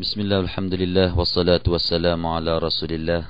[0.00, 3.22] بسم الله والحمد لله والصلاة والسلام على رسول الله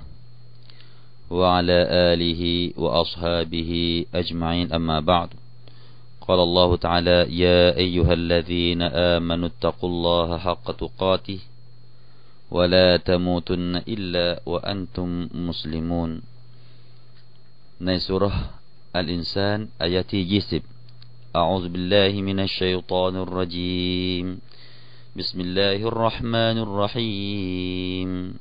[1.30, 1.78] وعلى
[2.12, 2.42] آله
[2.76, 3.70] وأصحابه
[4.14, 5.28] أجمعين أما بعد
[6.20, 11.40] قال الله تعالى يا أيها الذين آمنوا اتقوا الله حق تقاته
[12.50, 15.08] ولا تموتن إلا وأنتم
[15.48, 16.10] مسلمون
[17.86, 18.24] ในสุร
[18.96, 20.62] อัลอินซานอายะที่20
[21.40, 24.26] أعوذ بالله من الشيطان الرجيم
[25.17, 28.33] بسم الله الرحمن الرحيم.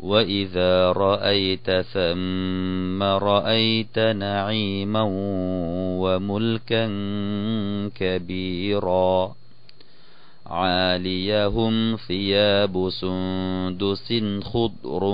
[0.00, 5.02] وإذا رأيت ثم رأيت نعيما
[6.02, 6.86] وملكا
[7.94, 9.34] كبيرا
[10.46, 14.08] عاليهم ثياب سندس
[14.42, 15.04] خضر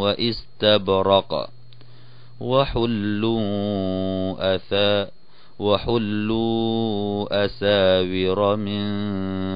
[0.00, 1.50] وإستبرق
[2.40, 3.40] وحلوا
[4.56, 5.19] أثا
[5.60, 8.82] وحلوا أساور من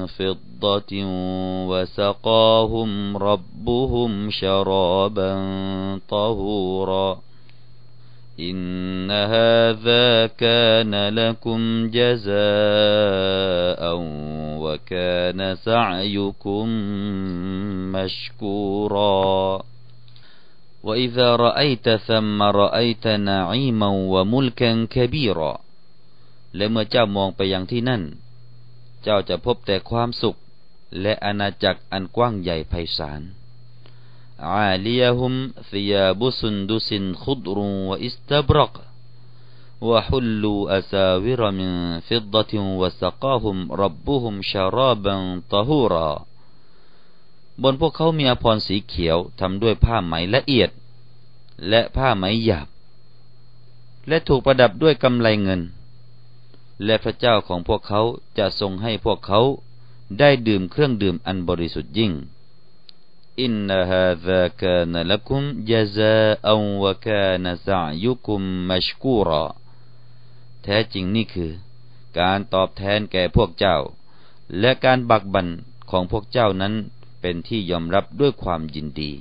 [0.05, 0.91] فضة
[1.67, 5.33] وسقاهم ربهم شرابا
[6.09, 7.17] طهورا.
[8.39, 12.35] إن هذا كان لكم جزاء
[14.61, 16.69] وكان سعيكم
[17.91, 19.61] مشكورا.
[20.83, 25.64] وإذا رأيت ثم رأيت نعيما وملكا كبيرا
[26.56, 28.02] และเมื่อเจ้ามองไปยังที่นั่น
[29.02, 30.36] เจ้าจะพบแต่ความสุข
[31.00, 33.22] และอาณาจักรอันกว้างใหญ่ไพศาล
[34.48, 35.32] อาลียฮุม
[35.70, 38.74] ซิยาบุสุนดุสินขุดรุวอิสตับรัก
[39.88, 45.16] وحلوا أساور من فضة وسقاهم ربهم شرابا
[45.52, 46.10] طهورا
[47.62, 50.70] บนพวกเขามีอภรสีเขียวทำด้วยผ้าไหมละเอียด
[51.68, 52.68] และผ้าไหมหยาบ
[54.08, 55.60] และถูกประดับด้วยกำไลเงิน
[56.83, 58.01] และพระเจ้าของพวกเขา
[58.37, 59.41] จะทรงให้พวกเขา
[60.19, 62.13] ได้ดื่มเครื่องดื่มอันบริสุทธิ์ยิ่ง
[63.41, 66.17] อินนาฮาซากานลักุมยาซา
[66.49, 69.45] อัวะกานซายุคุมมัชกูรอ
[70.63, 71.51] แท้จริงนี่คือ
[72.19, 73.77] การตอบแทนแก่พวกเจ้า
[74.59, 75.47] และการบักบัน
[75.89, 76.73] ของพวกเจ้านั้น
[77.21, 79.11] เป็นที่ยอมรับด้วยความยินดี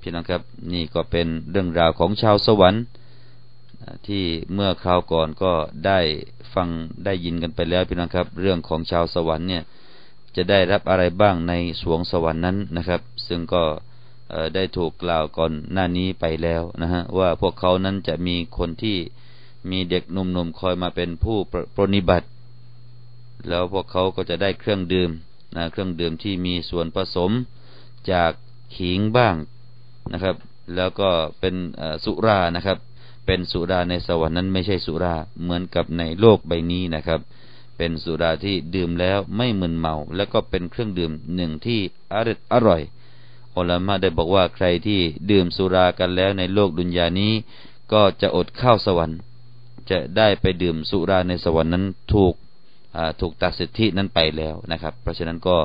[0.00, 0.42] พี่น้องครับ
[0.72, 2.84] นี่ก็เป็นเรื่องราวของชาวสวรรค์
[4.06, 5.52] ที่เมื่อคราวก่อนก็
[5.86, 5.98] ได้
[6.54, 6.68] ฟัง
[7.04, 9.62] ได้ยินกันไปแล้วพี่น้องครับ เรื่องของชาวสวรรค์เนี่ย
[10.36, 13.64] จะได้รับอะไรบ้างในสวงสวรรค์นั้นนะครับ ซึ่งก็
[14.54, 18.96] ได้ถูกกล่าวก่อนหน้านี้ไปแล้วนะฮะว่าพวกเขานั้นจะมีคนที่
[19.70, 21.36] มีเด็กหนุ่มๆคอยมาเป็นผู้
[21.76, 22.28] ปรนิบัติ
[23.48, 25.10] แล้วพวกเขาก็จะได้เครื่องดื่ม
[25.56, 27.30] นะเครื่องดื่มที่มีส่วนผสม
[28.12, 28.32] จาก
[28.76, 29.34] ขิงบ้าง
[30.12, 30.36] นะครับ
[30.76, 31.10] แล้วก็
[31.40, 31.54] เป็น
[32.04, 32.78] สุรานะครับ
[33.26, 37.20] เป็นสุราในสวรรค์นั้นไม่ใช่สุราเหมือนกับในโลกใบนี้นะครับ
[37.76, 41.80] เป็นสุราที่ดื่มแล้วไม่มึนเมา แล้วก็เป็นเครื่องดื่มหนึ่งที่
[42.12, 42.82] อร่อยอร่อย
[43.54, 45.00] อัลมาได้บอกว่าใครที่
[45.30, 47.32] ดื่มสุรากันแล้วในโลกดุนยานี้
[47.92, 49.18] ก็จะอดข้าวสวรรค์
[49.90, 52.34] จะได้ไปดื่มสุราในสวรรค์นั้นถูก
[53.20, 55.56] ถูกตัดสิทธินั้นไปแล้วนะครับ เพราะฉะนั้นก็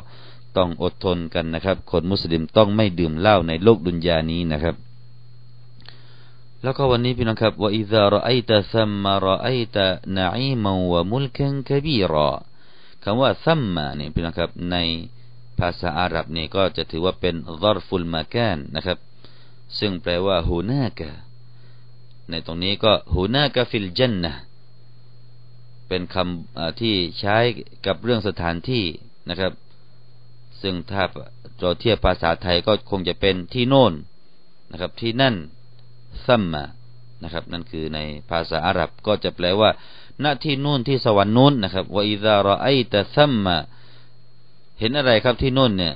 [0.57, 4.75] ต้องอดทนกันนะครับ คนมุสลิมต้องไม่ดื่มเหล้าในโลกดุนยานี้นะครับ
[6.63, 9.85] แล้วก็วันนี้พี่น้องครับว่าอิซาระไอตะซัมมารอไอตะ
[10.15, 12.31] นาอิมวะมุลกันกบีรอ
[13.03, 14.77] คำว่าซัมมาเนี่ยพี่น้องครับใน
[15.59, 18.97] ภาษาอาหรับเนี่ยก็จะถือว่าเป็นซารฟุลมาแกนนะครับ
[19.79, 21.09] ซึ่งแปลว่าหูนากะ
[22.29, 24.33] ในตรงนี้ก็หูนากะฟิลจันนะ
[25.87, 27.37] เป็นคำที่ใช้
[27.85, 28.83] กับเรื่องสถานที่
[29.29, 29.53] นะครับ
[30.61, 31.03] ซึ่งถ้า
[31.59, 33.93] เราเทียบภาษาไทยก็คงจะเป็นที่โน่น
[34.71, 35.35] นะครับ ที่นั่น
[36.25, 36.63] ซัมมา
[37.23, 37.99] นะครับ นั่นคือใน
[38.29, 39.69] ภาษาอาหรับก็จะแปลว่า
[40.23, 43.57] ณที่นู่นที่สวรรค์นู้นนะครับว่าอิซารอไอตะซัมมา
[44.79, 45.95] เห็นอะไรครับที่นู่นเนี่ย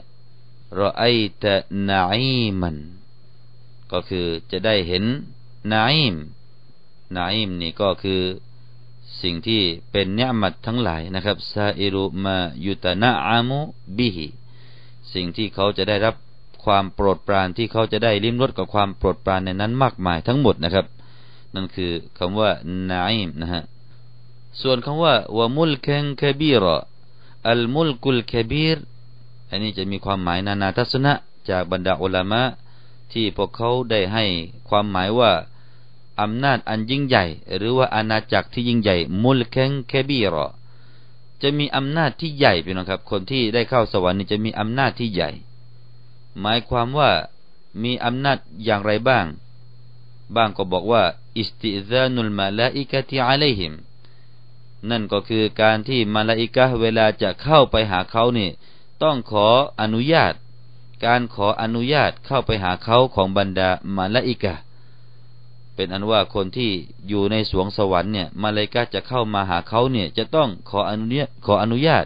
[0.80, 1.04] รอไอ
[1.44, 1.56] ตะ
[1.90, 2.78] นาอิมัน
[3.92, 5.04] ก็คือจะได้เห็น
[5.72, 6.16] นาอิม
[7.16, 8.22] นาอิมนี่ก็คือ
[9.22, 9.62] สิ่งที่
[9.92, 13.60] เป็นเนื้อมัดทั้งหลายนะครับซาอิรุมายุตนะอามุ
[13.98, 14.28] บิฮิ
[15.14, 16.16] สิ่งที่เขาจะได้รับ
[16.66, 20.86] ความโปรดปรานที่เขาจะได้ลิ้มรสกับความโปรดปรานในนั้นมากมายทั้งหมดนะครับ
[21.56, 22.50] นั่นคือคำว่า
[22.90, 23.64] นาอิมนะฮะ
[24.62, 26.78] ส่วนคำว่าวามุลคังคบีรอ
[27.50, 28.78] อัลมุลกุลคบีร
[29.50, 31.14] อันนี้จะมีความหมายนานาทัศนะ
[31.50, 32.42] จากบรรดาอุลามะ
[33.14, 34.26] ที่พวกเขาได้ให้
[34.70, 35.32] ความหมายว่า
[36.22, 37.26] อำนาจอันยิ่งใหญ่
[37.56, 40.48] หรือว่าอาณาจักรที่ยิ่งใหญ่มุลคังคบีรอ
[41.42, 45.32] จะมีอำนาจที่ใหญ่พี่น้องครับ คนที่ได้เข้าสวรรค์นี่จะมีอำนาจที่ใหญ่
[46.42, 47.12] หมายความว่า
[47.84, 49.26] มีอำนาจอย่างไรบ้าง
[50.36, 51.04] บ้างก็บอกว่า
[51.38, 53.74] อิสติซานุลมาลาอิกะติอะลัยฮิม
[54.90, 58.50] นั่นก็คือการที่มาลาอิกะเวลาจะเข้าไปหาเขานี่
[59.04, 59.48] ต้องขอ
[59.82, 60.34] อนุญาต
[61.06, 64.56] การขออนุญาตเข้าไปหาเขาของบรรดามาละอิกะ
[65.76, 66.72] เป็นอันว่าคนที่
[67.08, 72.06] อยู่ในสวงสวรรค์เนี่ยมาเลกาจะเข้ามาหาเขาเนี่ยจะต้องขออนุญาตขออนุญาต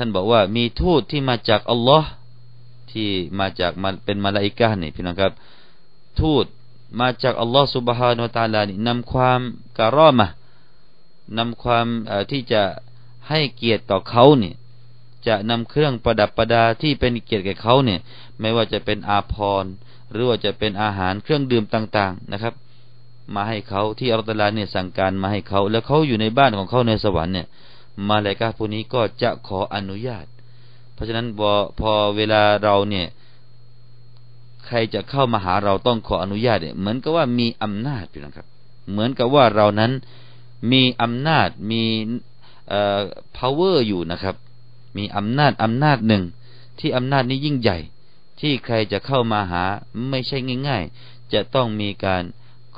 [0.00, 2.08] ท่านบอกว่ามีทูตที่มาจากอัลลอฮ์
[2.92, 3.08] ที่
[3.38, 5.32] มาจากมาเป็นมาลาอิกะนี่พี่น้องครับ
[6.20, 6.44] ทูต
[7.00, 9.40] มาจากอัลลอฮ์สุบฮานาตาลานี่นำความ
[9.78, 10.28] การอมะ
[11.38, 11.86] นำความ
[12.30, 12.62] ที่จะ
[13.28, 14.54] ให้เกียรติต่อเขาเนี่ย
[15.26, 18.00] จะนำเครื่องประดับประดาที่เป็นเกียรติแก่เขาเนี่ย
[18.40, 19.70] ไม่ว่าจะเป็นอาภรณ์
[20.12, 22.54] หรือว่าจะเป็นอาหารเครื่องดื่มต่าง ๆนะครับ
[23.34, 27.46] มาให้เขาที่อัลตลาเนี่ยสั่งการมาให้เขา แล้วเขาอยู่ในบ้านของเขาในสวรรค์เนี่ย
[28.08, 30.26] มาเลกาพวกนี้ก็จะขออนุญาต
[30.94, 31.26] เพราะฉะนั้น
[31.80, 33.06] พอเวลาเราเนี่ย
[34.66, 38.46] ใครจะเข้ามาหาเราต้องขออนุญาตเนี่ยเหมือนกับว่ามีอำนาจอยู่นะครับ
[38.90, 39.92] เหมือนกับว่าเรานั้น
[40.72, 41.82] มีอำนาจมี
[42.68, 43.00] เอ่อ
[43.36, 44.36] power อยู่นะครับ
[44.96, 46.24] มีอำนาจอำนาจหนึ่ง
[46.78, 47.78] ที่อำนาจนี้ยิ่งใหญ่
[48.40, 49.64] ที่ใครจะเข้ามาหา
[50.10, 52.22] ไม่ใช่ง่าย ๆ จะต้องมีการ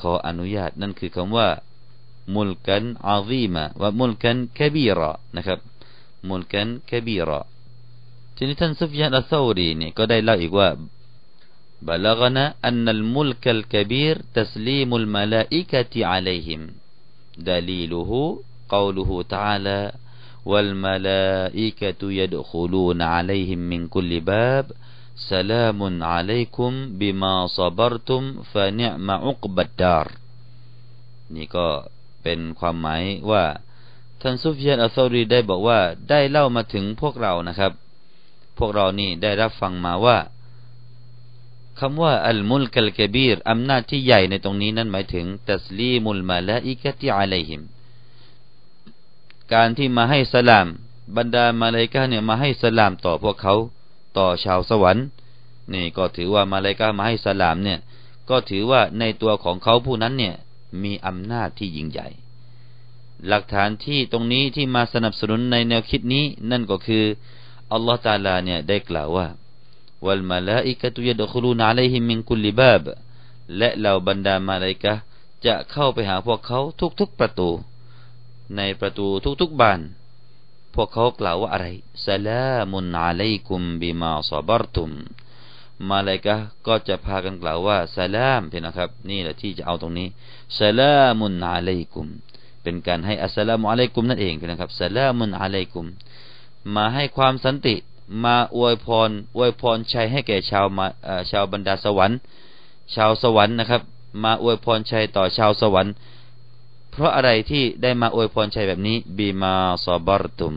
[0.01, 1.69] ขออนุญาตนั่นคือคำว่ามุลกันอาซีมาว่า
[2.36, 2.78] มุลกั
[4.36, 5.60] นแคบีระนะครับ
[6.30, 7.42] มุลกันแคบีระ
[8.36, 10.70] ทีนี้ท่านซุฟยานอัลซารีเนี่ยก็ได้เล่าอีกว่า
[11.88, 16.62] بلغنا أن الملك الكبير تسليم الملائكة عليهم
[17.38, 18.12] دليله
[18.70, 19.82] قوله تعالى
[20.46, 24.66] والملائكة يدخلون عليهم من كل باب
[25.32, 30.08] สลามุนอะลัยคุมบิมาซบรตุมฟาเนมาอุกบัดดาร
[31.36, 31.68] นี่ก็
[32.23, 33.45] เป็นความหมายว่า
[34.21, 35.79] ท่านซุฟยานอัลซอรีได้บอกว่า
[36.11, 37.73] ได้เล่ามาถึงพวกเรานะครับ
[38.59, 40.19] พวกเรานี่ได้รับฟังมาว่า
[41.79, 47.63] คำว่าอัลมุลกัลกบีรอำนาจที่ใหญ่ในตรงนี้นั้นหมายถึงตัสลีมุลมาลาอิกะติอะลัยฮิม
[49.53, 50.67] การที่มาให้สลาม
[51.17, 53.55] บรรดามาเลกาเนี่ยมาให้สลามต่อพวกเขา
[54.17, 55.07] ต่อชาวสวรรค์
[55.73, 57.79] นี่ก็ถือว่ามาเลกามาให้สลามเนี่ย
[58.31, 60.35] ก็ถือว่าในตัวของเขาผู้นั้นเนี่ย
[60.83, 62.09] มีอำนาจที่ยิ่งใหญ่
[63.29, 67.05] หลักฐานที่ตรงนี้ที่มาสนับสนุนในแนวคิดนี้ นั่นก็คือ
[67.73, 69.27] อัลลอฮฺตาลาเนี่ยได้กล่าวว่า
[70.07, 72.83] วัลมาลาอิกะตุยดคลูนอะลัยฮิมินคุลิบาบ
[73.57, 74.95] และเหล่าบรรดามาลายกะ
[75.47, 76.61] จะเข้าไปหาพวกเขา
[77.01, 77.51] ทุกๆประตู
[78.57, 79.07] ในประตู
[79.41, 79.81] ทุกๆบาน
[80.75, 81.67] พวกเขากล่าวว่าอะไร
[82.07, 84.91] สลามุนอะลัยกุมบิมาซอบรตุม
[85.89, 86.37] มาเลยกะ
[86.67, 90.09] ก็จะพากันกล่าวว่าสลามพี่นะครับ นี่แหละที่จะเอาตรงนี้
[90.59, 92.07] สลามุนอะลัยกุม
[92.63, 95.87] เป็นการให้อัสลามุอะลัยกุมนั่นเองพี่นะครับสลามุนอะลัยกุม
[96.75, 97.75] มาให้ความสันติ
[98.25, 100.87] มาอวยพรอวยพรชัยให้แก่ชาวมา
[101.31, 102.19] ชาวบรรดาสวรรค์
[102.95, 103.83] ชาวสวรรค์นะครับ
[104.23, 105.93] มาอวยพรชัยต่อชาวสวรรค์
[106.91, 109.55] เพราะอะไรที่ได้มาอวยพรชัยแบบนี้บีมา
[109.85, 110.55] ซอบรตุม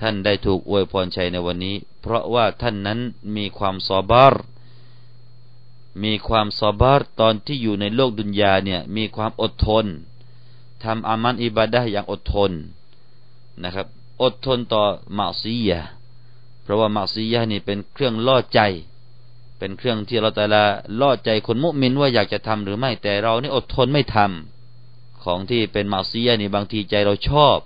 [0.00, 3.00] ท่านได้ถูกอวยพรชัยในวันนี้ เพราะว่าท่านนั้น
[3.36, 4.42] มีความซอบาร์
[6.04, 9.86] มีความซอบาร์ตอนที่อยู่ในโลกดุนยาเนี่ยมีความอดทน
[10.84, 12.52] ทำอามันอิบาดะอย่างอดทน
[13.62, 13.86] นะครับ
[14.22, 14.82] อดทนต่อ
[15.18, 15.80] มาซียะ
[16.62, 18.60] เพราะว่ามาซียะนี่เป็นเครื่องล่อใจ
[19.58, 20.64] เป็นเครื่องที่เราแต่ละ
[21.00, 27.58] ล่อใจคนมุมินว่าอยากจะทำหรือไม่แต่เรานี่อดทนไม่ทำของที่เป็นมาซียนี่บางทีใจเราชอบ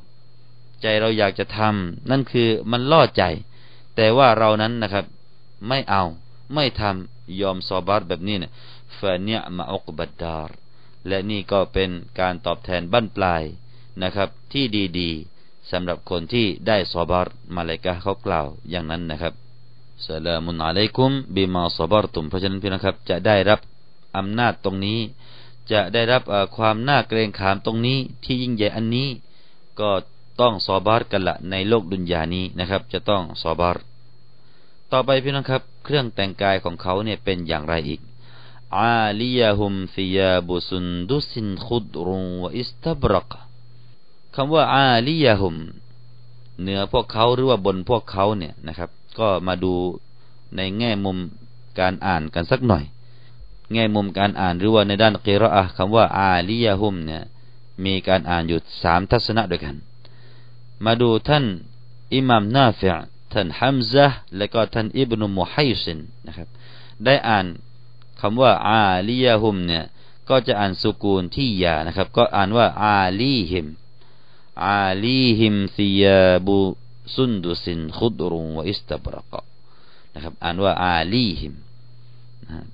[0.83, 3.25] ใจเราอยากจะทำนั่นคือมันล่อใจ
[4.01, 5.05] แต่ว่าเรานั้นนะครับ
[5.69, 6.03] ไม่เอา
[6.55, 8.53] ไม่ทำยอมซอบาร์แบบนี้เนี่ย
[8.97, 10.55] فنعم عقبى الدار
[11.09, 11.91] และนี่ก็เป็น
[12.21, 13.43] การตอบแทนบั้นปลาย
[14.03, 14.65] นะครับ ที่
[14.99, 19.35] ดีๆสำหรับคนที่ได้ซอบาร์มาเลกะเขากล่าวอย่างนั้นนะครับ
[20.07, 23.61] سلام عليكم بما صبرتمเพราะฉะนั้นพี่นะครับ จะได้รับ
[24.17, 24.99] อำนาจตรงนี้
[25.73, 26.23] จะได้รับ
[26.57, 29.09] ความน่าเกรงขามตรงนี้ที่ยิ่งใหญ่อันนี้
[29.81, 29.91] ก็
[30.41, 33.88] ต้องซอบาร์กันละในโลกดุนยานี้นะครับ จะต้องซอบาร์
[34.93, 38.01] ต่อไปพี่น้องครับ เครื่องแต่งกายของเขาเนี่ยเป็นอย่างไรอีก
[38.77, 43.33] عاليهم ثياب سندس خضر وإستبرق
[44.35, 45.57] คำว่าعاليهم
[46.61, 49.75] เหนือพวกเขาหรือว่าบนพวกเขาเนี่ยนะครับ ก็มาดู
[50.57, 51.19] ในแง่มุม
[51.81, 52.85] การอ่านกันสักหน่อย
[53.73, 57.23] แง่มุมการอ่านหรือว่าในด้านกีรอะคำว่าอาลียาฮุมเนี่ย
[57.85, 59.77] มีการอ่านอยู่สามทัศนะด้วยกัน
[60.85, 61.45] มาดูท่าน
[62.15, 62.89] อิหมัมนาฟิ
[63.33, 64.07] ท่านฮัมซะ
[64.37, 66.49] และก็ท่านอิบนุมุฮัยซินนะครับ
[67.05, 67.47] ได้อ่าน
[68.21, 69.85] คำว่าอาลียฮุมเนี่ย
[70.29, 73.67] ก็จะอ่านสุกูลที่ยานะครับ ก็อ่านว่าอาลีฮิม
[74.67, 76.57] อาลีฮิมซียาบู
[77.17, 79.35] ซุนดุสินขุดรุงวอิสตบรก
[80.15, 81.55] นะครับอ่านว่าอาลีฮิม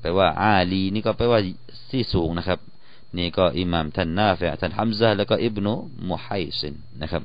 [0.00, 1.40] แปลว่าอาลีนี่ก็แปลว่า
[1.90, 2.60] ที่สูงนะครับ
[3.16, 5.72] นี่ก็อิหม่ามท่านนาฟิท่านฮัมซะแล้วก็อิบนุ
[6.10, 7.22] มุฮัยซินนะครับ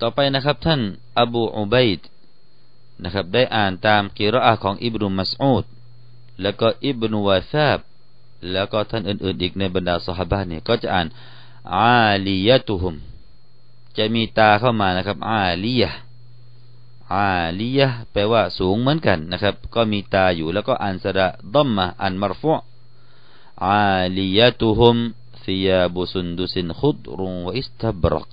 [0.00, 0.80] ต่อไปนะครับท่าน
[1.20, 2.00] อบูอุบัยด
[3.04, 5.64] นะครับ ได้อ่านตามกิรอาของอิบนุมัสอูด
[6.42, 7.78] แล้วก็อิบนุวาซาบ
[8.52, 11.06] แล้วก็ท่านอื่นๆอีกในบรรดาสหบาเนี่ยก็จะอ่าน
[11.76, 12.96] อาลียะตุฮุม
[13.96, 15.90] จะมีตาเข้ามานะครับ อาลียะ
[17.14, 17.28] อา
[17.60, 22.52] ลียะแปลว่าสูงเหมือนกันนะครับ ก็มีตาอยู่แล้วก็อ่านสระดัมมาอ่านมารฟุ
[23.66, 23.82] อา
[24.18, 24.96] ลียะตุฮุม
[25.42, 28.30] ฟิยาบุสุนดุสินขุดรุงวอิสตับรัก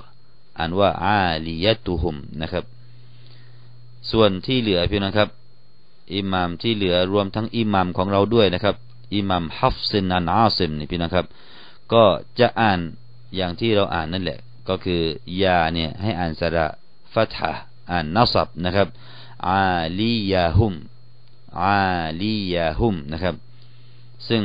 [0.57, 2.74] อ่านว่าอาลียะตุฮุมนะครับ
[4.11, 5.29] ส่วนที่เหลือพี่น้องครับ
[6.13, 8.75] อิหมามที่เหลือรวมทั้งอิหมามของเราด้วยนะครับ
[9.15, 11.25] อิหมามฮัฟซินอันอาซิมนี่พี่นะครับ
[11.93, 12.03] ก็
[12.39, 12.79] จะอ่าน
[13.35, 15.01] อย่างที่เราอ่านนั่นแหละ ก็คือ
[15.41, 16.67] ยาเนี่ยให้อ่านสระ
[17.13, 17.51] ฟัตฮะ
[17.91, 18.87] อ่านนัสับนะครับ
[19.49, 19.63] อา
[19.99, 20.73] ลียาฮุม
[21.63, 21.79] อา
[22.21, 23.35] ลียาฮุมนะครับ
[24.27, 24.43] ซึ่ง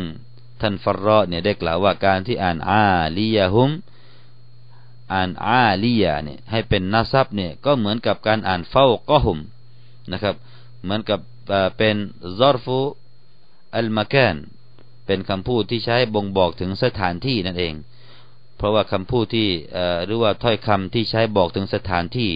[0.60, 2.84] ท่านฟรรอเนี่ยได้กล่าวว่าการที่อ่านอา
[3.16, 3.70] ลียาฮุม
[5.12, 9.38] อ่านอาลียาเนี่ยให้เป็นนัซับเนี่ยก็เหมือนกับการอ่านเฝ้าก็หุม
[10.12, 10.34] นะครับ
[10.82, 11.20] เหมือนกับ
[11.78, 11.96] เป็น
[12.38, 12.78] ซอรฟู
[13.74, 14.36] อัลมาแกน
[15.06, 17.74] เป็นคำพูดที่ใช้บ่งบอกถึงสถานที่นั่นเอง
[18.56, 19.48] เพราะว่าคำพูดที่
[20.04, 22.30] หรือว่าถ้อยคำที่ใช้บอกถึงสถานที่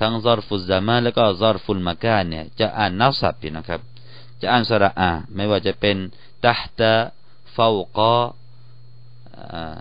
[0.00, 3.80] ทั้งซอรฟุซามาแล้วก็ซอรฟุลมาแกนเนี่ยจะอ่านนับสับอยู่นะครับ
[4.40, 5.96] จะอ่านสระอาไม่ว่าจะเป็น
[6.44, 6.92] ตัฮตะ
[7.54, 8.14] ฟาวกอ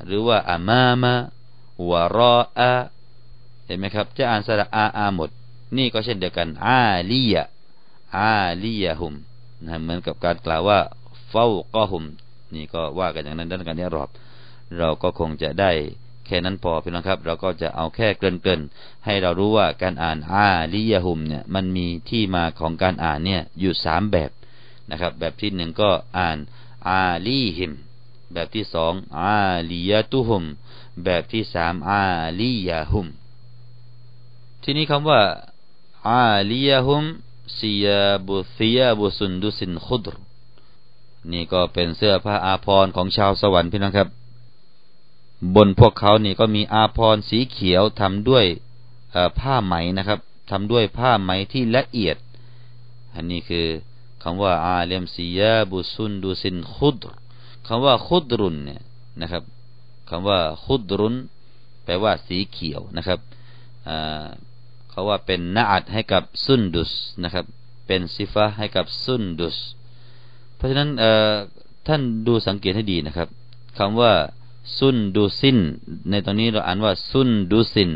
[0.07, 1.13] หรือว่าอามามะ
[1.89, 2.71] วารออา
[3.65, 5.29] เห็นไหมครับ จะอ่านสระอาอาหมด
[5.77, 6.79] นี่ก็เช่นเดียวกัน อา
[7.11, 7.45] ลียะ
[8.17, 8.31] อา
[8.63, 9.13] ลียะฮุม
[9.65, 10.79] นะเหมือนกับการกล่าวว่า
[11.29, 12.05] เฝ้าก็หุม
[12.55, 14.09] นี่ก็ว่ากันอย่างนั้นด้านการนี้รอบ
[14.77, 15.71] เราก็คงจะได้
[16.25, 24.31] แค่นั้นพอพี่น้องครับ เราก็จะเอาแค่เกินๆให้เรารู้ว่าการอ่านอาลียะหุมเนี่ยมันมีที่มาของการอ่านเนี่ยอยู่สามแบบ
[24.91, 26.37] นะครับ แบบที่หนึ่งก็อ่าน
[26.87, 27.73] อาลีหิม
[28.33, 29.37] แบบที่สองอา
[29.71, 30.45] ลียะตุหุม
[31.03, 32.01] แบบที่สามอา
[32.39, 33.07] ลียะหุม
[34.63, 35.21] ทีนี้คำว่า
[36.07, 37.03] อาลียะหุม
[37.57, 40.15] ซียาบุซียาบุสุนดุสินขุดร
[41.31, 44.07] นี่ก็เป็นเสื้อผ้าอาภรณ์ของชาวสวรรค์พี่น้องครับ
[45.55, 48.45] บนพวกเขานี่ก็มีอาภรณ์สีเขียวทำด้วย
[49.39, 50.19] ผ้าไหมนะครับ
[50.49, 52.17] ทำด้วยผ้าไหมที่ละเอียด
[53.13, 53.65] อันนี้คือ
[54.23, 56.97] คำว่าอาเลมซียาบุสุนดุสินขุด
[57.73, 58.81] คำว่าขุดรุนเนี่ย
[59.21, 59.43] นะครับ
[60.09, 61.15] คำว่าขุดรุน
[61.83, 63.19] แปลว่าสีเขียวนะครับ
[64.89, 66.91] เขาว่าเป็นนาอัดให้กับซุนดุส
[67.23, 67.45] นะครับ
[67.87, 69.57] เป็นซิฟะให้กับซุนดุส
[70.55, 70.89] เพราะฉะนั้น
[71.87, 73.27] ท่านดูสังเกตให้ดีนะครับ
[73.77, 74.13] คำว่า
[74.77, 75.57] ซุนดุสิน
[76.09, 77.91] ในตอนนี้เราอ่านว่าซุนดุสิน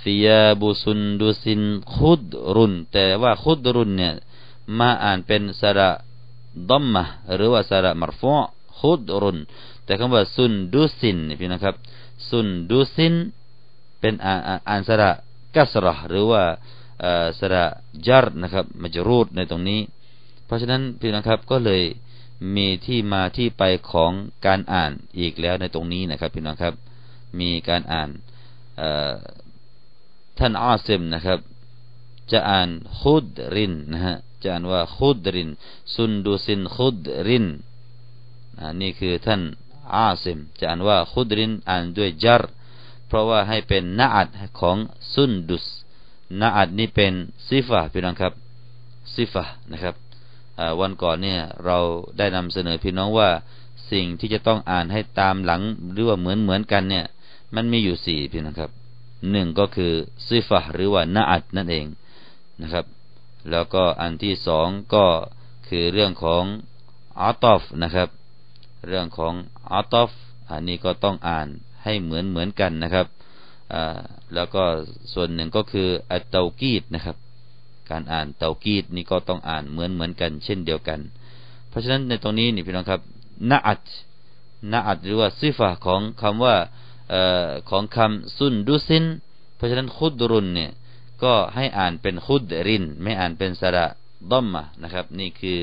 [0.00, 1.60] ฟิยาบุซุนดุสิน
[1.94, 2.22] คุด
[2.56, 4.12] รุน แต่ว่าคุดรุนเนี่ย
[4.78, 5.90] มาอ่านเป็นสระ
[6.70, 8.34] ดัมมะหรือว่าสระมารฟู
[8.78, 9.38] คุดรุน
[9.84, 11.74] แต่คำว่าซุนดุสินพี่นะครับ
[12.28, 13.14] ซุนดุสิน
[14.00, 15.10] เป็นอ่านสระ
[15.54, 16.42] กัสระหรือว่า
[17.38, 17.64] สระ
[18.06, 19.80] จารนะครับมัจรูดในตรงนี้
[20.46, 21.82] เพราะฉะนั้นพี่นะครับก็เลย
[22.56, 24.12] มีที่มาที่ไปของ
[24.46, 26.74] การอ่านอีกแล้วในตรงนี้นะครับพี่น้องครับ
[27.40, 28.10] มีการอ่าน
[30.38, 31.38] ท่านอาซิมนะครับ
[32.32, 32.68] จะอ่าน
[33.00, 35.50] ขุดรินนะฮะจะอ่านว่าขุดริน
[35.94, 36.96] ซุนดูซินขุด
[37.28, 37.46] ริน
[38.80, 39.40] นี่คือท่าน
[39.94, 42.42] อาซิมจะอ่านว่าขุดรินอ่านด้วยจาร
[43.06, 44.28] เพราะว่าให้เป็นนาอัด
[44.60, 44.76] ของ
[45.14, 45.66] ซุนดุส
[46.40, 47.12] นาอัดนี่เป็น
[47.46, 48.32] ซิฟะพี่น้องครับ
[49.14, 49.94] ซิฟะนะครับ
[50.80, 51.78] วันก่อนเนี่ยเรา
[52.18, 53.30] ได้นำเสนอพี่น้องว่า
[53.90, 57.06] สิ่งที่จะต้องอ่านให้ตามหลังหรือว่าเหมือนเหมือนกันเนี่ย
[57.54, 58.70] มันมีอยู่สี่พี่น้องครับ
[59.30, 59.92] หนึ่งก็คือ
[60.26, 61.86] ซิฟะหรือว่านาอัดนั่นเอง
[62.62, 62.84] นะครับ
[63.50, 65.04] แล้วก็อันที่สองก็
[65.68, 66.44] คือเรื่องของ
[67.20, 68.08] อัตอฟนะครับ
[68.88, 69.34] เรื่องของ
[69.72, 70.10] อัตอฟ
[70.50, 71.48] อันนี้ก็ต้องอ่าน
[71.84, 73.06] ให้เหมือนเหมือนกันนะครับ
[74.34, 74.62] แล้วก็
[75.12, 77.16] ส่วนหนึ่งก็คืออัตเตากีดนะครับ
[77.90, 81.00] การอ่านเตากีดนี่ก็ต้องอ่านเหมือนเหมือนกัน เช่นเดียวกัน
[81.68, 83.00] เพราะฉะนั้นในตรงนี้นี่พี่น้องครับ
[83.50, 83.82] นาอัด
[84.72, 86.54] นาอัดหรือว่าซิฟะของคำว่า
[87.70, 89.04] ของคำซุนดุซิน
[89.56, 90.70] เพราะฉะนั้นคุดรุนเนี่ย
[91.22, 93.86] ก็ให้อ่านเป็นคุดริน ไม่อ่านเป็นสระ
[94.30, 95.58] ดัมมะนะครับ นี่คือ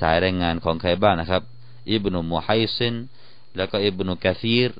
[0.00, 1.42] สายรายงานของใครบ้างนะครับ
[1.90, 2.94] อิบนุมุฮัยซิน
[3.56, 4.70] แล้วก็อิบนุกะซีร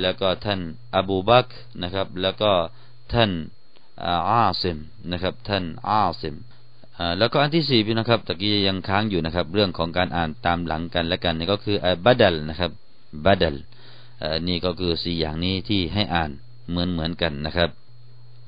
[0.00, 0.60] แล้วก็ท่าน
[0.96, 1.46] อบูบัก
[1.82, 2.50] นะครับ แล้วก็
[3.12, 3.30] ท่าน
[4.30, 4.78] อาซิม
[5.12, 6.36] นะครับท่านอาซิม
[7.18, 12.70] แล้วก็อันที่สี่พี่นะครับตะกี้ยังค้างอยู่นะครับ เรื่องของการอ่านตามหลังกันและกันนี่ก็คือบัดลนะครับ
[13.24, 13.56] บัดล
[14.48, 16.30] นี่ก็คือสี่อย่างนี้ที่ให้อ่าน
[16.68, 17.70] เหมือนเหมือนกันนะครับ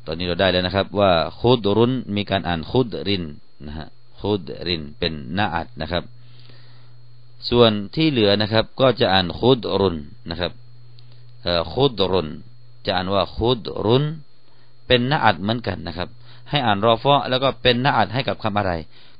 [0.07, 3.25] ตอนนี้เราได้แล้วนะครับว่าคุดรุนมีการอ่านคุดริน
[3.67, 3.89] นะฮะ
[4.21, 6.03] คุดรินเป็นนาอัดนะครับ
[7.51, 9.97] ส่วนที่เหลือนะครับก็จะอ่านคุดรุน
[10.31, 10.53] นะครับ
[11.73, 12.29] คุดรุน
[12.87, 14.05] จะอ่านว่าคุดรุน
[14.87, 16.09] เป็นหน้าอัดเหมือนกันนะครับ
[16.51, 18.73] ให้อ่านรอฟอแล้วก็เป็นหน้าอัดให้กับคำอะไร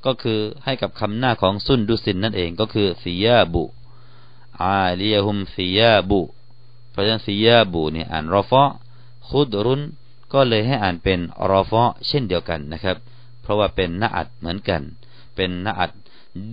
[0.05, 3.63] ก็คือให้กับคำหน้าของซุนดุสินนั่นเองก็คือสียาบุ
[4.61, 6.21] อาลียฮุมสียาบุ
[6.91, 8.63] เพราะฉะนั้นสียาบุเนี่ยอ่านรอฟอ
[9.29, 9.81] คุดรุน
[10.33, 11.19] ก็เลยให้อ่านเป็น
[11.51, 12.97] รอฟอเช่นเดียวกันนะครับ
[13.41, 14.81] เพราะว่าเป็นหน้าอัดเหมือนกัน
[15.35, 15.91] เป็นหน้าอัด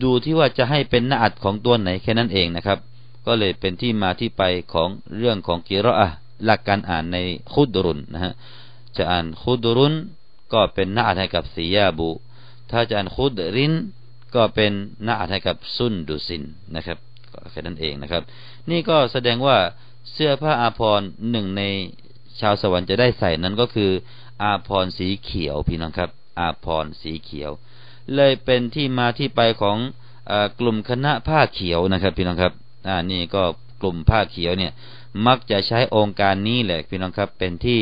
[0.03, 2.79] ดูที่ว่าจะให้เป็นหน้าอัดของตัวไหนแค่นั้นเองนะครับ
[3.27, 6.09] ก็เลยเป็นที่มาที่ไปของเรื่องของกิรออะ
[6.45, 7.19] หลักการอ่านใน
[7.53, 8.33] คุดรุนนะฮะ
[8.97, 9.95] จะอ่านคุดรุน
[10.53, 12.11] ก็เป็นหน้าอัดให้กับสียาบุ
[12.71, 13.73] ถ้าจะอ่านคุดริน
[14.35, 14.73] ก็เป็น
[15.05, 16.43] หน้าอัดให้กับซุนดุสิน
[16.77, 16.99] นะครับ
[17.51, 18.23] แค่นั้นเองนะครับ
[18.71, 19.57] นี่ก็แสดงว่า
[20.13, 21.63] เสื้อผ้าอาภรณ์หนึ่งใน
[22.41, 23.91] ชาวสวรรค์จะได้ใส่นั้นก็คือ
[24.43, 27.51] อาภรณ์สีเขียวพี่น้องครับ อาภรณ์สีเขียว
[28.15, 29.79] เลยเป็นที่มาที่ไปของ
[30.31, 32.53] อกลุ่มคณะผ้าเขียวนะครับพี่น้องครับ
[32.89, 33.43] อ่านี่ก็
[33.81, 34.73] กลุ่มผ้าเขียวเนี่ย
[35.27, 37.81] มักจะใช้องค์การนี้แหละพี่น้องครับเป็นที่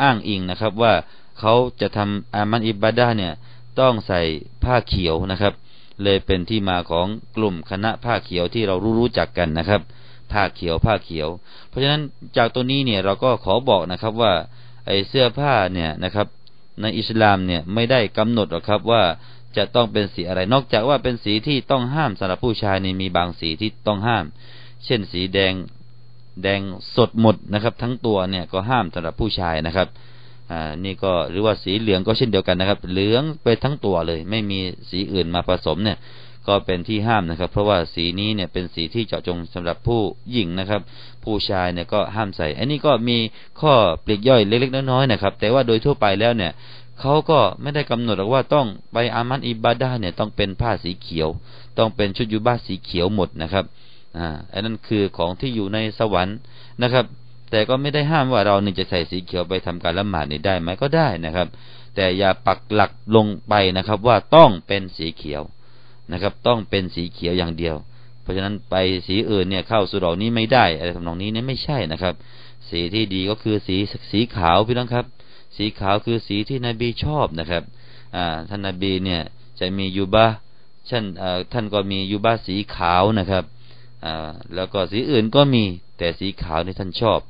[0.00, 0.92] อ้างอิงนะครับว่า
[1.38, 3.32] เขาจะทำอามันอิบาดาเนี่ย
[3.80, 4.20] ต้องใส่
[4.64, 5.54] ผ้าเขียวนะครับ
[6.02, 7.06] เลยเป็นที่มาของ
[7.36, 9.80] กลุ่มคณะผ้าเขียวที่เรารู้รู้จักกันนะครับ
[10.32, 11.28] ผ้าเขียวผ้าเขียว
[11.68, 12.02] เพราะฉะนั้น
[12.36, 14.32] จากตัวนี้เนี่ยเราก็ขอบอกนะครับว่า
[14.86, 16.26] ไอเสื้อผ้าเนี่ยนะครับ
[16.80, 19.02] ในอิสลามเนี่ยไม่ได้กำหนดหรอกครับว่า
[19.56, 24.24] จะต้องเป็นสีอะไร นอกจากว่าเป็นสีที่ต้องห้ามสำหรับผู้ชายนี่มีบางสีที่ต้องห้าม
[24.84, 25.54] เช่นสีแดง
[26.42, 26.60] แดง
[26.96, 29.88] สดหมดนะครับ ทั้งตัวเนี่ยก็ห้ามสำหรับผู้ชายนะครับ
[30.50, 34.58] อ่านี่ก็หรือว่าสีเหลืองก็เช่นเดียวกันนะครับ เหลืองไปทั้งตัวเลย ไม่มี
[34.90, 35.98] สีอื่นมาผสมเนี่ย
[36.48, 40.80] ก็เป็นที่ห้ามนะครับ เพราะว่าสีนี้เนี่ยเป็นสีที่เจาะจงสำหรับผู้หญิงนะครับ
[41.24, 43.18] ผู้ชายเนี่ยก็ห้ามใส่ อันนี้ก็มี
[43.60, 43.72] ข้อ
[44.04, 46.52] ปลีกย่อยเล็กๆน้อยๆนะครับ แต่ว่าโดยทั่วไปแล้วเนี่ย
[47.00, 51.28] เขาก็ไม่ได้กำหนดหรอกว่าต้องไปอามันอิบาดาเนี่ยต้องเป็นผ้าสีเขียว
[51.78, 53.64] ต้องเป็นชุดยูบาสีเขียวหมดนะครับ
[54.18, 56.36] อ่าอันนั้นคือของที่อยู่ในสวรรค์
[56.82, 57.04] นะครับ
[57.50, 61.48] แต่ก็ไม่ได้ห้ามว่าเราเนี่ยจะใส่สีเขียวไปทำการละหมาดนี่ได้ไหมก็ได้นะครับ
[61.94, 65.42] แต่อย่าปักหลักลงไปนะครับ ว่าต้องเป็นสีเขียว
[66.12, 67.76] นะครับ ต้องเป็นสีเขียวอย่างเดียว
[68.22, 68.74] เพราะฉะนั้นไป
[69.06, 72.14] สีอื่นเนี่ยเข้าสุรานี้ไม่ได้อะไรทำนองนี้เนี่ยไม่ใช่นะครับ
[72.70, 73.76] สีที่ดีก็คือสี
[74.10, 75.06] สีขาวพี่น้องครับ
[75.56, 77.62] สีขาวคือสีที่นบีชอบนะครับ
[78.16, 79.22] อ่าท่านนบีเนี่ย
[79.60, 80.26] จะมียูบา
[80.90, 81.04] ท่าน
[81.52, 83.44] ท่านก็มียูบาสีขาวนะครับ
[84.54, 85.64] แล้วก็สีอื่นก็มี
[85.98, 87.20] แต่สีขาวที่ท่านชอบ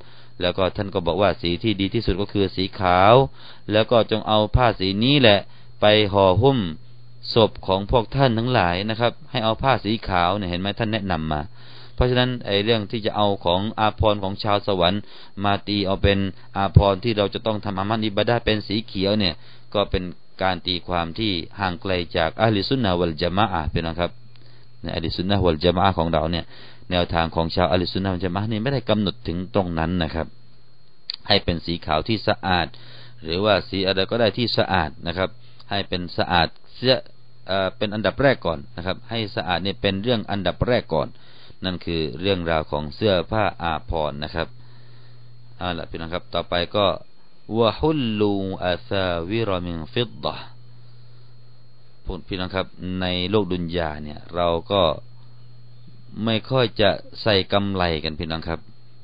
[0.40, 3.14] แล้วก็ท่านก็บอกว่าสีที่ดีที่สุดก็คือสีขาว
[3.72, 5.38] แล้วก็จงเอาผ้าสีนี้แหละ
[5.80, 6.58] ไปห่อหุ้ม
[7.34, 11.40] ศพของพวกท่านทั้งหลายนะครับ ให้เอาผ้าสีขาวเนี่ยเห็นไหมท่านแนะนำมา
[11.96, 15.02] เพราะฉะนั้นไอ้เรื่องที่จะเอาของอาภรของชาวสวรรค์
[15.44, 16.18] มาตีเอาเป็น
[16.56, 19.34] อาภรที่เราจะต้องทำอามันอิบาดาเป็นสีเขียวเนี่ย
[19.74, 20.04] ก็เป็น
[20.42, 24.10] การตีความที่ห่างไกลจากอัลลิสุนนะวัลจามะอะเป็นนะครับ
[24.82, 26.44] ในอัลิสุนนะวัลจามะของเราเนี่ย
[26.90, 30.26] แนวทางของชาวอัลิสุนนะวัลจามะนี่ไม่ได้กำหนดถึงตรงนั้นนะครับ
[31.28, 32.66] ให้เป็นสีขาวที่สะอาด
[33.22, 35.28] หรือว่าสีอะไรก็ได้ที่สะอาดนะครับ
[35.70, 36.96] ให้เป็นสะอาดเสีย
[37.76, 41.08] เป็นอันดับแรกก่อนนะครับ ให้สะอาดเนี่ยเป็นเรื่องอันดับแรกก่อน
[41.64, 44.48] นั่นคือเรื่องราวของเสื้อผ้าอาภรณ์นะครับ
[45.58, 46.86] เอาละพี่น้องครับ ต่อไปก็
[47.58, 48.32] วะฮุลลู
[48.66, 50.36] อาซาวิรมิงฟิดดะ
[52.28, 52.66] พี่น้องครับ
[53.00, 54.82] ในโลกดุนยาเนี่ยเราก็
[56.24, 56.90] ไม่ค่อยจะ
[57.22, 58.60] ใส่กำไลกันพี่น้องครับ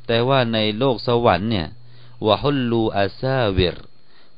[0.07, 1.67] แต่ว่าในโลกสวรรค์เนี่ย
[2.27, 3.77] วะฮุลลูอาซาวิร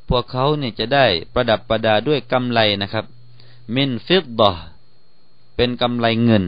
[0.09, 3.05] พวกเขาเนี่ยจะได้ประดับประดาด้วยกำไลนะครับ
[3.75, 4.53] มินฟิดดะ
[5.57, 6.45] เป็นกำไลเงิน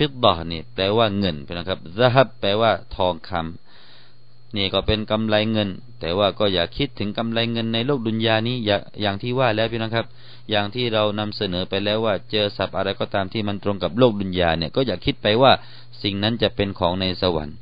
[0.00, 5.68] ฟิดดะนี่แปลว่าเงินพี่น้องครับซะฮับแปลว่าทองคำนี่ก็เป็นกำไรเงิน
[6.00, 10.06] แต่ว่าก็อย่าคิดถึงกำไรเงินในโลกดุนยานี้อย่าอย่างที่ว่าแล้วพี่น้องครับ
[10.50, 15.52] อย่างที่เรานำเสนอไปแล้วว่าเจอสับอะไรก็ตามที่มันตรงกับโลกดุนยาเนี่ยก็อย่าคิดไปว่า
[16.02, 17.56] สิ่งนั้นจะเป็นของในสวรรค์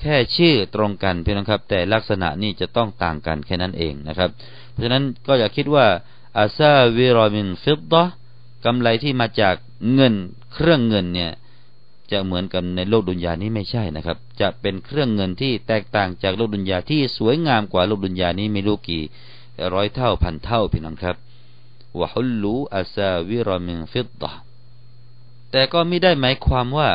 [0.00, 4.30] แค่ชื่อตรงกันพี่น้องครับ แต่ลักษณะนี้จะต้องต่างกันแค่นั้นเองนะครับ
[4.70, 5.86] เพราะฉะนั้นก็อย่าคิดว่า
[6.38, 8.04] อาซาวิรอมินฟิดดะ
[8.64, 9.54] กำไรที่มาจาก
[9.94, 10.14] เงิน
[10.52, 11.32] เครื่องเงินเนี่ย
[12.12, 19.02] จะเหมือนกันในโลกดุนยานี้ไม่ใช่นะครับ จะเป็นเครื่องเงินที่แตกต่างจากโลกดุนยาที่สวยงามกว่าโลกดุนยานี้ไม่รู้กี่
[19.74, 21.16] ร้อยเท่าพันเท่าพี่น้องครับ
[22.00, 24.32] วะฮุลลูอาซาวิรมิงฟิดดะ
[25.50, 26.90] แต่ก็ไม่ได้หมายความว่า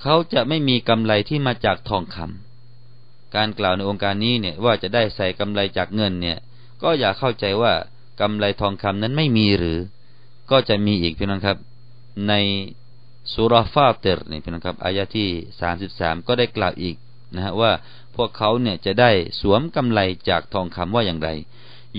[0.00, 6.38] เขาจะไม่มีกำไรที่มาจากทองคำการกล่าวในโองการนี้เนี่ยว่าจะได้ใส่กำไลจากเงินเนี่ย
[6.82, 7.72] ก็อย่าเข้าใจว่า
[8.20, 9.78] กำไลทองคำนั้นไม่มีหรือ
[10.50, 11.58] ก็จะมีอีกพี่น้องครับ
[12.28, 12.32] ใน
[13.34, 15.28] สุเราะฮ์ฟาฏิรนี่พี่น้องครับอายะที่
[15.60, 16.96] สามสิบสามก็ได้กล่าวอีก
[17.34, 17.72] นะฮะว่า
[18.16, 19.10] พวกเขาเนี่ยจะได้
[19.40, 21.28] สวมกำไลจากทองคำว่าอย่างไร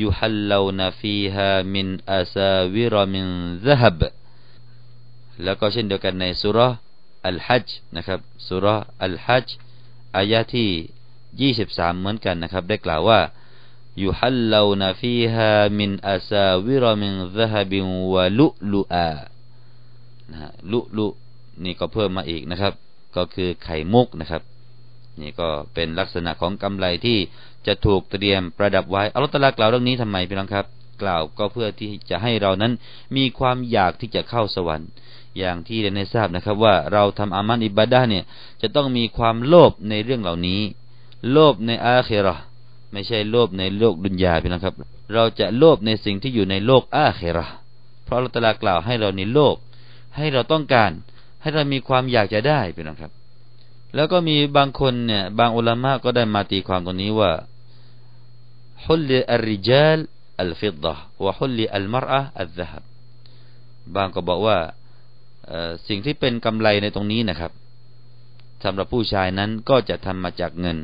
[0.02, 3.28] يحلون فيها من أساور من
[3.66, 4.02] ذهب
[5.44, 6.60] แล้วก็เช่นเดียวกันในสุร
[7.28, 8.66] อัลฮัจนะครับสุร
[9.04, 9.48] อัลฮัจ
[10.18, 10.70] อายะที่
[11.42, 13.20] ยี่สิบสามเหมือนกันนะครับ ได้กล่าวว่า
[14.04, 17.80] ยูฮัลลานฟีฮามินอาซาวิรมินซฮับิ
[18.14, 19.12] วะลุลุอา
[20.32, 20.40] นะ
[20.72, 21.08] ลุลุ
[21.64, 22.74] นี่ก็เพิ่มมาอีกนะครับ
[23.16, 24.42] ก็คือไข่มุกนะครับ
[25.22, 27.18] นี่ก็เป็นลักษณะของกำไรที่
[27.68, 30.66] จะถูกเตรียมประดับไว้อัลลอฮฺตะลากล่าวเรื่องนี้ทำไมพี่น้องครับ
[31.02, 32.74] กล่าวก็เพื่อที่จะให้เรานั้น
[33.16, 34.90] มีความอยากที่จะเข้าสวรรค์
[35.38, 38.24] อย่างที่ได้ทราบนะครับว่าเราทำอามันอิบาดาเนี่ย
[38.62, 40.62] จะต้องมีความโลภในเรื่องเหล่านี้
[41.32, 42.36] โลภในอาเครา
[42.92, 44.76] ไม่ใช่โลภในโลกดุนยาพี่น้องครับ
[45.14, 47.46] เราจะโลภในสิ่งที่อยู่ในโลกอาเครา
[48.06, 49.56] เพราะอัลตะลากล่าวให้เราในโลภ
[50.18, 50.92] ให้เราต้องการ
[51.42, 53.12] ให้เรามีความอยากจะได้พี่น้องครับ
[53.96, 57.32] แล้วก็มีบางคนเนี่ยบางอุลามะก็ได้มาตีความตรงนี้ว่า
[58.86, 60.00] ฮุลลิอัลริจัล
[60.42, 62.84] อัลฟิดดะวะฮุลลิอัลมรอะอัลซะฮับ
[63.96, 64.58] บางก็บอกว่า
[65.88, 67.52] สิ่งที่เป็นกำไรในตรงนี้นะครับ
[68.64, 70.78] สำหรับผู้ชายนั้นก็จะทำมาจากเงิน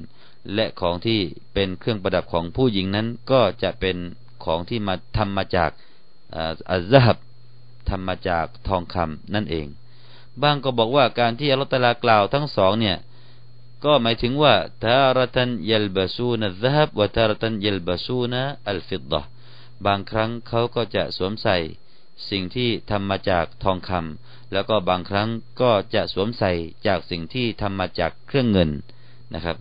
[0.54, 1.20] และของที่
[1.54, 3.98] เป็นเครื่องประดับของผู้หญิงนั้นก็จะเป็น
[4.46, 5.72] ของที่มาทำมาจาก
[6.72, 7.18] อัลซะฮับ
[7.90, 9.68] ทำมาจากทองคำนั่นเอง
[10.42, 12.98] บางก็บอกว่าการที่อัลลอฮฺตะลากล่าวทั้งสองเนี่ย
[13.86, 19.22] ก็หมายถึงว่าทารตันยัลบาซูนัซฮับวะทารตันยัลบาซูนะอัลฟิดดะ
[19.86, 21.58] บางครั้งเขาก็จะสวมใส่
[22.30, 25.30] สิ่งที่ทำมาจากทองคำแล้วก็บางครั้ง
[25.62, 26.52] ก็จะสวมใส่
[26.88, 28.70] จากสิ่งที่ทำมาจากเครื่องเงิน
[29.34, 29.58] นะครับ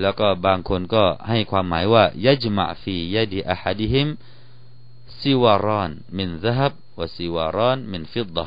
[0.00, 4.08] แล้วก็บางคนก็ให้ความหมายว่ายัจมะฟียดีอะฮัดิฮิม
[5.20, 8.46] ซิวารอนมินซฮับ วซิวารอนมินฟิดดะ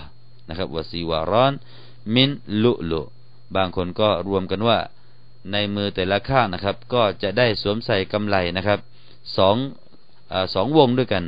[0.49, 1.53] นะครับวซิวารอน
[2.15, 2.29] มิน
[2.63, 3.01] ลุลุ
[3.55, 4.77] บางคนก็รวมกันว่า
[5.51, 8.79] ในมือแต่ละข้างนะครับ ก็จะได้สวมใส่กำไลนะครับ
[9.37, 9.55] สอง
[10.31, 11.25] อสองวงด้วยกัน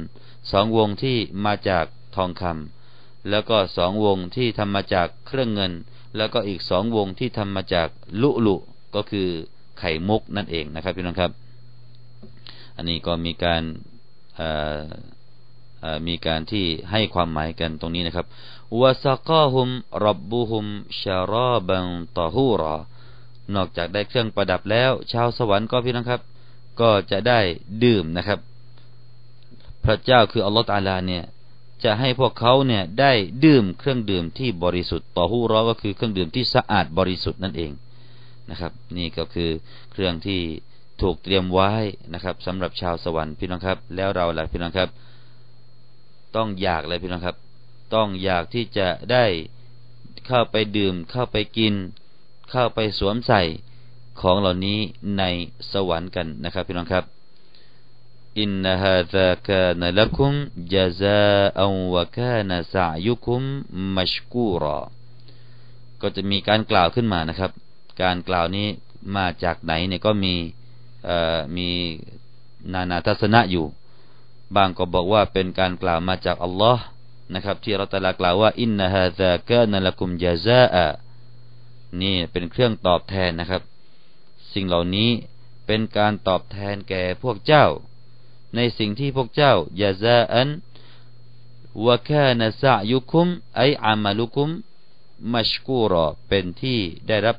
[0.52, 1.86] สองวงที่มาจาก
[2.16, 5.74] ทองคำแล้วก็สองวงที่ทำมาจากเครื่องเงิน
[6.18, 7.88] แล้วก็อีกสองวงที่ทำมาจาก
[8.22, 8.56] ลุลุ
[8.96, 9.28] ก็คือ
[9.80, 11.32] ไข่มุกนั่นเองนะครับพี่น้องครับ
[12.76, 13.64] อันนี้ก็มีการ
[16.08, 18.26] มีการที่ให้ความหมายกันตรงนี้นะครับ
[18.80, 19.68] วะสกาฮุม
[20.06, 20.66] รับบุฮุม
[21.02, 21.86] ชาราบัง
[22.18, 22.76] ตอฮูรอ
[23.56, 26.22] นอกจากได้เครื่องประดับแล้ว ชาวสวรรค์ก็พี่น้องครับ
[26.82, 27.40] ก็จะได้
[27.84, 28.40] ดื่มนะครับ
[29.86, 31.24] พระเจ้าคืออัลลอฮฺตาลาเนี่ย
[31.84, 33.12] จะให้พวกเขาเนี่ยได้
[33.46, 37.72] ดื่มเครื่องดื่มที่บริสุทธิ์ต่อหูร้อก็คือเครื่องดื่มที่สะอาดบริสุทธิ์นั่นเอง
[38.52, 39.50] นะครับ นี่ก็คือ
[39.92, 40.42] เครื่องที่
[41.02, 41.72] ถูกเตรียมไว้
[42.14, 44.90] นะครับสำหรับชาวสวรรค์พี่น้องครับ แล้วเราล่ะพี่น้องครับ
[46.36, 47.38] ต้องอยากเลยพี่น้องครับ
[47.94, 49.26] ต้องอยากที่จะได้
[50.28, 51.74] เข้าไปดื่ม เข้าไปกิน
[52.52, 53.42] เข้าไปสวมใส่
[54.22, 54.80] ของเหล่านี้
[55.18, 55.24] ใน
[55.72, 57.06] สวรรค์กันนะครับพี่น้องครับ
[58.40, 60.34] อินนฮาซากานลักุม
[60.74, 61.22] จาซา
[61.62, 63.42] อัวะกานซายุคุม
[63.96, 64.80] มัชกูรอ
[66.02, 67.52] ก็จะมีการกล่าวขึ้นมานะครับ
[68.02, 68.68] การกล่าวนี้
[69.16, 70.34] มาจากไหนเนี่ยก็มี
[71.58, 71.70] มี
[72.74, 73.66] นานาทัศนะอยู่
[74.56, 76.84] บางก็บอกว่าเป็นการกล่าวมาจากอัลลอฮ์
[77.34, 80.86] นะครับที่เราตะลากล่าวว่าอินนาฮะซากานละกุมยาซาอะ
[82.02, 83.62] นี่เป็นเครื่องตอบแทนนะครับ
[84.54, 85.10] สิ่งเหล่านี้
[85.66, 87.66] เป็นการตอบแทนแก่พวกเจ้า
[88.56, 90.50] ในสิ่งที่พวกเจ้ายาซาอัน
[91.86, 94.50] วะคานซะยุคุมไออามาลุคุม
[95.34, 97.38] มัชกูรอเป็นที่ได้รับ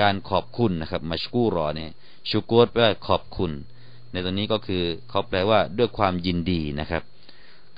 [0.00, 1.90] การขอบคุณนะครับ มัชกูรอเนี่ย
[2.30, 3.52] ชูกรแปลว่าขอบคุณ
[4.12, 7.02] ในตรงนี้ก็คือเขาแปลว่าด้วยความยินดีนะครับ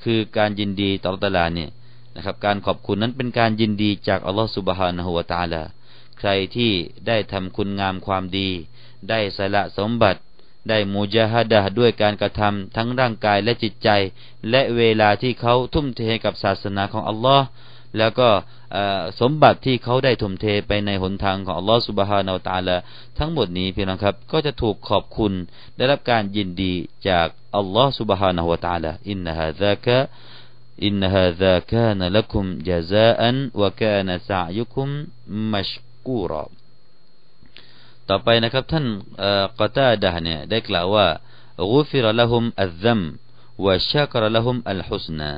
[0.03, 1.71] คือการยินดีต่อตลาเนี่ย
[2.17, 5.63] นะครับการขอบคุณนั้นเป็นการยินดีจากอัลลอฮฺสุบฮานะฮูวาตาลา
[6.19, 6.73] ใครที่
[7.07, 8.49] ได้ทำคุณงามความดี
[9.09, 10.21] ได้สละสมบัติ
[10.69, 13.89] ได้มูจาฮดะด้วยการกระทำทั้งร่างกายและจิตใจ
[14.51, 17.47] และเวลาที่เขาทุ่มเทกับศาสนาของอัลลอฮ์
[17.98, 18.30] แล้วก็
[19.22, 22.76] สมบัติที่เขาได้ทุ่มเทไปในหนทางของอัลลอฮฺสุบฮานาอัลตาลา
[23.20, 25.34] ทั้งหมดนี้พี่น้องครับ ก็จะถูกขอบคุณ
[25.78, 26.74] ได้รับการยินดี
[27.10, 29.98] จากอัลลอฮฺสุบฮานาอัลตาลาอินนะฮะซากะ
[30.86, 34.88] อินฮะซากะนละคุมจาซาอันวะกานซายุคุม
[35.54, 35.72] มัช
[36.08, 36.44] กูรอ
[38.10, 38.86] ต่อไปนะครับท่าน
[39.60, 41.08] กอตาดะเนี่ยได้กล่าวว่า
[41.74, 43.02] غفر لهم الذم
[43.60, 45.34] وشكر لهم الحسنى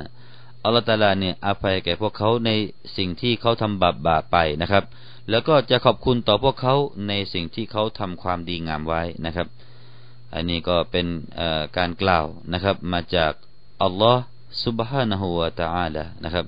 [0.67, 2.51] อัลลอฮฺตาลาเนี่ยอภัยแก่พวกเขาใน
[2.97, 4.83] สิ่งที่เขาทำบาปบาปไปนะครับ
[5.29, 6.75] แล้วก็จะขอบคุณต่อพวกเขา
[7.07, 9.47] ในสิ่งที่เขาทำความดีงามไว้นะครับ
[10.33, 11.07] อันนี้ก็เป็น
[11.77, 13.33] การกล่าวนะครับ มาจาก
[13.83, 14.19] อัลลอฮฺ
[14.63, 16.45] ซุบฮานะฮูวะตะอาลานะครับ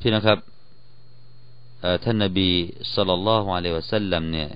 [0.00, 0.38] พี่นะครับ
[2.04, 2.50] ท่านนบี
[2.94, 4.48] สุลต่านละฮ์อะลัวะสัลลัมเนี่ย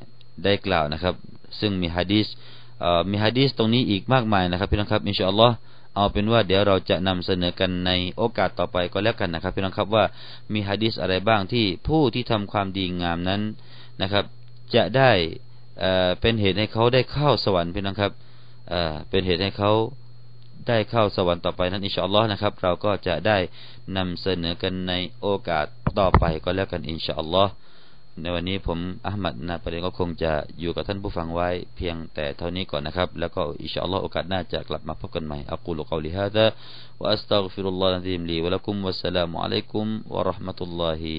[0.45, 1.15] ได้กล่าวนะครับ
[1.61, 2.27] ซึ่งมีฮะดีส
[3.11, 5.55] มีฮะดีสตรงนี้อีกมากมายนะครับพี่นะครับอินชาอัลลอฮ์
[5.95, 10.05] เอาเป็นว่าเดี๋ยวเราจะนำเสนอกันในโอกาสต่อไปก็แล้วกันนะครับพี่น้องครับว่า
[10.53, 13.41] มีฮะดีษอะไรบ้างที่ผู้ที่ทำความดีงามนั้น
[14.03, 14.25] นะครับ
[14.75, 15.11] จะได้
[16.21, 18.13] เป็นเหตุให้เขาได้เข้าสวรรค์พี่น้องครับ
[19.11, 19.73] เป็นเหตุให้เขา
[20.69, 23.39] ได้เข้าสวรรค์ต่อไปนั้นอินชาอัลลอฮ์นะครับ เราก็จะได้
[23.97, 25.67] นำเสนอกันในโอกาส
[25.99, 27.53] ต่อไปก็แล้วกันอินชาอัลลอฮ์
[28.23, 36.47] ในวันนี้ผมอัลมัดนาประเด็นก็คงจะอยู่กับท่านผู้ฟังไว้เพียงแต่เท่านี้ก่อนนะครับ แล้วก็อิชาอัลลอฮ์โอกาสหน้าจะกลับมาพบกันใหม่อักูลุกอลิฮะดะ
[37.01, 41.13] วะอัสตัฆฟิรุลลอฮ์นะดีมลีวะลักุมวัสสลามุอะลัยกุมวะราะห์มะตุลลอฮิ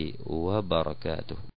[0.46, 1.46] วะบะเราะกาตุฮ์